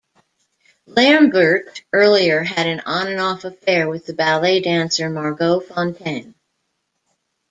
Lambert 0.87 1.83
earlier 1.93 2.41
had 2.41 2.65
an 2.65 2.79
on-and-off 2.87 3.43
affair 3.45 3.87
with 3.87 4.07
the 4.07 4.13
ballet 4.15 4.59
dancer 4.59 5.11
Margot 5.11 5.59
Fonteyn. 5.59 6.33